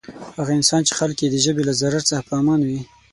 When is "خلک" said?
0.99-1.17